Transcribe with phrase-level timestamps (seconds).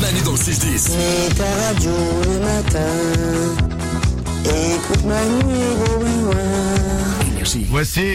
[0.00, 0.90] Manu dans le 6-10.
[0.92, 1.90] Et ta radio
[2.24, 2.78] le matin.
[4.44, 5.54] Écoute Manu
[5.96, 7.32] au loin.
[7.32, 7.66] Énergie.
[7.68, 8.14] Voici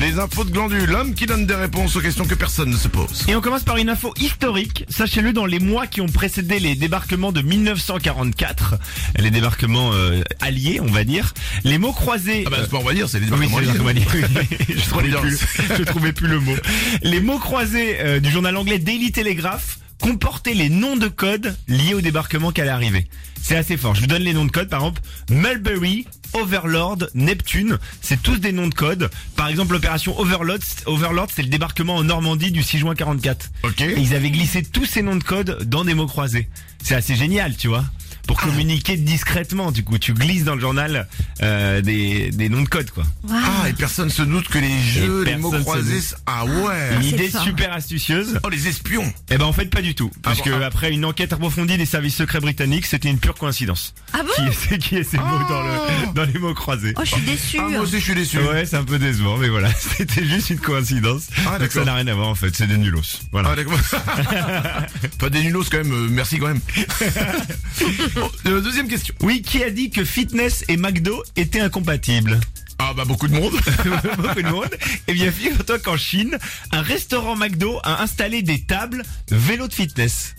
[0.00, 2.88] les infos de Glandu, l'homme qui donne des réponses aux questions que personne ne se
[2.88, 3.24] pose.
[3.28, 4.86] Et on commence par une info historique.
[4.88, 8.76] Sachez-le, dans les mois qui ont précédé les débarquements de 1944,
[9.18, 11.34] les débarquements euh, alliés, on va dire,
[11.64, 12.44] les mots croisés...
[12.46, 13.72] Ah bah, c'est pas on va dire, c'est les débarquements c'est alliés.
[13.72, 14.58] les débarquements alliés.
[14.76, 15.20] je, trouvais Bien.
[15.20, 15.38] plus,
[15.76, 16.56] je trouvais plus le mot.
[17.02, 21.94] Les mots croisés euh, du journal anglais Daily Telegraph comportaient les noms de code liés
[21.94, 23.06] au débarquement qui allait arriver.
[23.40, 23.94] C'est assez fort.
[23.94, 24.68] Je vous donne les noms de code.
[24.68, 29.10] Par exemple, Mulberry, Overlord, Neptune, c'est tous des noms de code.
[29.36, 33.50] Par exemple, l'opération Overlord, Overlord, c'est le débarquement en Normandie du 6 juin 44.
[33.62, 33.80] Ok.
[33.80, 36.48] Et ils avaient glissé tous ces noms de code dans des mots croisés.
[36.82, 37.84] C'est assez génial, tu vois.
[38.26, 41.08] Pour communiquer discrètement, du coup, tu glisses dans le journal
[41.42, 43.04] euh, des, des noms de code, quoi.
[43.30, 46.94] Ah, et personne se doute que les jeux, les mots croisés, ah ouais.
[46.96, 47.42] Une c'est idée fort.
[47.42, 48.38] super astucieuse.
[48.44, 49.12] Oh, les espions.
[49.30, 50.66] Eh ben en fait pas du tout, Ah puisque bon, ah.
[50.66, 53.94] après une enquête approfondie des services secrets britanniques, c'était une pure coïncidence.
[54.12, 57.00] Ah bon Qui est, qui est ces mots dans, le, dans les mots croisés Oh,
[57.04, 57.58] je suis déçue.
[57.60, 58.38] Ah, moi aussi, je suis déçu.
[58.38, 61.28] Ouais, c'est un peu décevant, mais voilà, c'était juste une coïncidence.
[61.46, 61.72] Ah, Donc d'accord.
[61.72, 63.00] ça n'a rien à voir en fait, c'est des nulos.
[63.32, 63.50] Voilà.
[63.52, 63.78] Ah, d'accord.
[65.18, 66.60] pas des nulos quand même, euh, merci quand même.
[68.16, 69.14] Euh, deuxième question.
[69.22, 72.40] Oui, qui a dit que fitness et McDo étaient incompatibles?
[72.78, 73.52] Ah bah beaucoup de monde.
[74.18, 74.70] Beaucoup de monde.
[75.06, 76.36] Eh bien, figure-toi qu'en Chine,
[76.72, 80.34] un restaurant McDo a installé des tables vélo de fitness.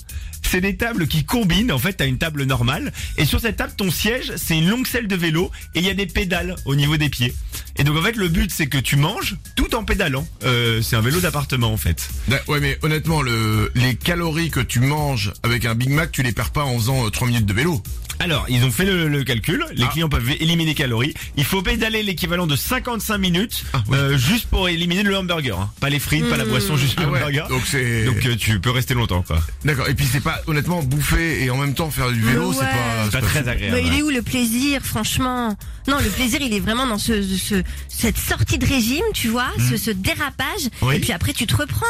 [0.54, 3.73] C'est des tables qui combinent, en fait, t'as une table normale, et sur cette table,
[3.76, 6.76] ton siège, c'est une longue selle de vélo, et il y a des pédales au
[6.76, 7.34] niveau des pieds.
[7.76, 10.28] Et donc, en fait, le but, c'est que tu manges tout en pédalant.
[10.44, 12.08] Euh, c'est un vélo d'appartement, en fait.
[12.28, 16.22] Da- Ouais mais honnêtement le les calories que tu manges avec un Big Mac tu
[16.22, 17.81] les perds pas en faisant 3 minutes de vélo.
[18.19, 19.88] Alors, ils ont fait le, le calcul, les Ah.
[19.92, 21.14] clients peuvent éliminer les calories.
[21.36, 23.97] Il faut pédaler l'équivalent de 55 minutes, Ah, oui.
[23.97, 25.59] euh, juste pour éliminer le hamburger.
[25.59, 25.72] hein.
[25.80, 27.47] Pas les frites, pas la boisson, juste le Ah ouais, hamburger.
[27.50, 29.39] donc c'est Donc euh, tu peux rester longtemps, quoi.
[29.66, 32.59] d'accord et puis c'est pas honnêtement bouffer et en même temps faire du vélo c'est
[32.59, 33.50] pas C'est pas très fou.
[33.50, 33.75] agréable.
[33.75, 35.58] Mais il est où le plaisir, franchement?
[35.88, 39.47] Non, le plaisir, il est vraiment dans ce, ce- cette sortie de régime, tu vois,
[39.69, 40.69] ce, ce dérapage.
[40.81, 40.95] Oui.
[40.95, 41.85] Et puis après, tu te reprends.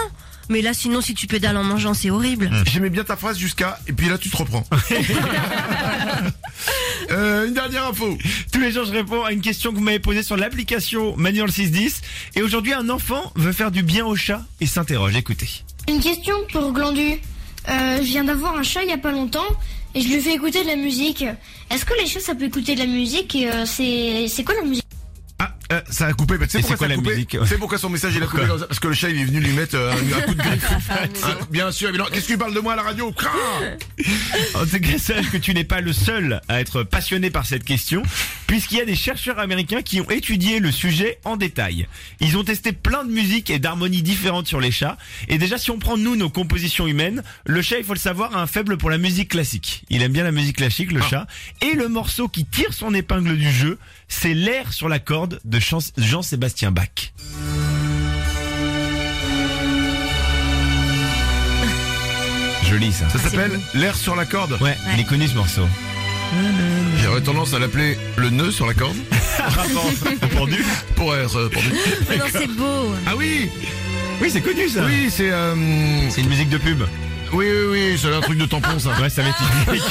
[0.49, 2.49] Mais là, sinon, si tu pédales en mangeant, c'est horrible.
[2.71, 4.65] J'aimais bien ta phrase jusqu'à et puis là tu te reprends.
[7.11, 8.17] Euh, une dernière info.
[8.51, 11.51] Tous les jours, je réponds à une question que vous m'avez posée sur l'application Manuel
[11.51, 12.01] 610.
[12.35, 15.15] Et aujourd'hui, un enfant veut faire du bien au chat et s'interroge.
[15.15, 15.49] Écoutez.
[15.89, 17.19] Une question pour Glandu.
[17.69, 19.45] Euh, je viens d'avoir un chat il y a pas longtemps
[19.95, 21.23] et je lui fais écouter de la musique.
[21.69, 24.55] Est-ce que les chats ça peut écouter de la musique et euh, c'est c'est quoi
[24.55, 24.82] la musique
[25.73, 26.37] euh, ça a coupé.
[26.37, 27.89] Bah, tu sais pourquoi c'est quoi ça a la coupé musique Tu sais pourquoi son
[27.89, 30.17] message il a coupé Parce que le chat il est venu lui mettre euh, un,
[30.17, 30.65] un coup de griffe.
[31.23, 31.91] Ah, bien sûr.
[32.11, 33.07] Qu'est-ce que tu parles de moi à la radio?
[33.07, 33.11] En
[34.65, 38.03] tout cas, sache que tu n'es pas le seul à être passionné par cette question,
[38.53, 41.87] puisqu'il y a des chercheurs américains qui ont étudié le sujet en détail.
[42.19, 44.95] Ils ont testé plein de musiques et d'harmonies différentes sur les chats.
[45.27, 48.37] Et déjà, si on prend nous nos compositions humaines, le chat, il faut le savoir,
[48.37, 49.85] a un faible pour la musique classique.
[49.89, 51.25] Il aime bien la musique classique, le chat.
[51.63, 55.59] Et le morceau qui tire son épingle du jeu, c'est l'air sur la corde de
[55.59, 57.11] Jean- Jean-Sébastien Bach.
[62.69, 63.09] Joli ça.
[63.09, 64.61] Ça s'appelle l'air sur la corde.
[64.61, 65.63] Ouais, il est connu ce morceau.
[67.01, 68.95] J'aurais tendance à l'appeler le nœud sur la corde.
[70.35, 70.63] Pendu.
[70.95, 71.71] Pour être euh, pendu.
[72.09, 72.93] Mais non, c'est beau.
[73.05, 73.49] Ah oui
[74.21, 74.83] Oui, c'est connu ça.
[74.85, 75.31] Oui, c'est...
[75.31, 75.53] euh,
[76.09, 76.81] C'est une musique de pub.
[77.33, 78.89] Oui, oui, oui, c'est un truc de tampon ça.
[79.01, 79.83] Ouais, ça va être typique.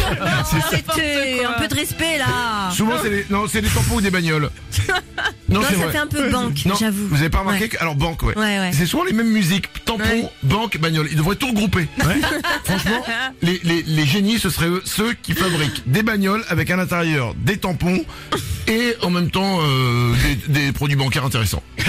[0.70, 2.70] C'était un peu de respect, là.
[2.70, 3.26] Souvent c'est des...
[3.30, 4.48] Non, c'est des tampons ou des bagnoles.
[5.52, 5.92] Non, Non, ça vrai.
[5.92, 7.06] fait un peu banque, Non, j'avoue.
[7.08, 7.68] vous avez pas remarqué Ouais.
[7.68, 7.78] que...
[7.80, 8.36] Alors banque, ouais.
[8.36, 8.70] Ouais, ouais.
[8.72, 9.66] C'est souvent les mêmes musiques.
[9.84, 10.28] Tampon, Ouais.
[10.42, 11.08] banque, bagnole.
[11.10, 11.86] Ils devraient tout regrouper.
[12.64, 13.04] Franchement,
[13.42, 17.34] les, les, les génies, ce seraient eux- ceux qui fabriquent des bagnoles avec à l'intérieur
[17.34, 18.04] des tampons
[18.68, 20.14] et en même temps euh,
[20.48, 21.62] des, des produits bancaires intéressants.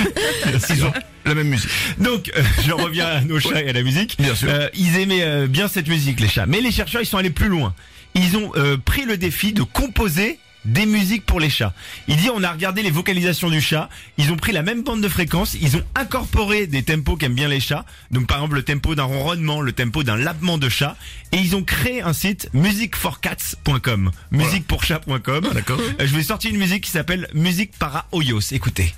[0.69, 0.93] Ils ont
[1.25, 1.69] la même musique.
[1.99, 4.17] Donc, euh, je reviens à nos chats et à la musique.
[4.19, 4.49] Bien sûr.
[4.51, 6.45] Euh, ils aimaient euh, bien cette musique, les chats.
[6.47, 7.73] Mais les chercheurs, ils sont allés plus loin.
[8.15, 11.73] Ils ont euh, pris le défi de composer des musiques pour les chats.
[12.07, 15.01] Il dit, on a regardé les vocalisations du chat, ils ont pris la même bande
[15.01, 18.63] de fréquences, ils ont incorporé des tempos qu'aiment bien les chats, donc par exemple le
[18.63, 20.95] tempo d'un ronronnement, le tempo d'un lapement de chat,
[21.31, 25.47] et ils ont créé un site musicforcats.com, musiquepourchat.com.
[25.49, 25.79] Ah, d'accord.
[25.79, 28.93] Euh, je vais sortir une musique qui s'appelle Musique para Oyos, écoutez.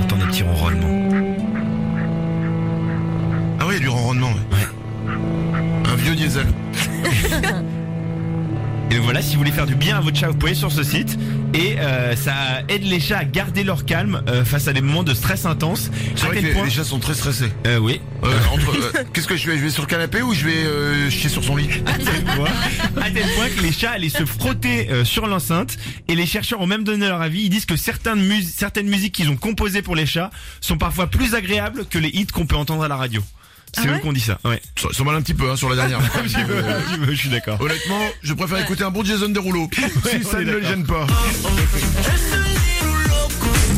[0.00, 0.94] Entendez petit ronronnement.
[3.60, 4.32] Ah oui, il y a du ronronnement.
[4.32, 5.12] Ouais.
[5.86, 6.46] Un vieux diesel.
[8.90, 10.70] Et donc voilà, si vous voulez faire du bien à votre chat, vous pouvez sur
[10.70, 11.18] ce site.
[11.54, 12.34] Et euh, ça
[12.68, 15.90] aide les chats à garder leur calme euh, face à des moments de stress intense.
[16.14, 17.50] C'est À vrai que tel les, point- les chats sont très stressés.
[17.66, 18.00] Euh, oui.
[18.24, 18.28] Euh,
[19.12, 21.42] Qu'est-ce que je fais Je vais sur le canapé ou je vais euh, chier sur
[21.42, 22.50] son lit à tel point,
[23.02, 26.60] à tel point que les chats allaient se frotter euh, sur l'enceinte et les chercheurs
[26.60, 27.42] ont même donné leur avis.
[27.44, 30.30] Ils disent que certaines, mus- certaines musiques qu'ils ont composées pour les chats
[30.60, 33.22] sont parfois plus agréables que les hits qu'on peut entendre à la radio.
[33.74, 34.38] C'est Ah eux ouais qu'on dit ça.
[34.44, 34.60] Ouais.
[34.80, 36.00] Ça, ça m'en un petit peu hein, sur la dernière.
[37.08, 37.60] je suis d'accord.
[37.60, 39.68] Honnêtement, je préfère écouter un bon Jason Derulo.
[40.10, 41.06] si ça ne le gêne pas.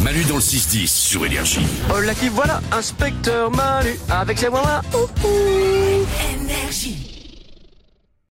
[0.02, 1.66] Manu dans le 6-10 sur Énergie.
[1.92, 4.82] Oh là qui voilà, inspecteur Manu avec ses voix.
[6.32, 7.05] Énergie.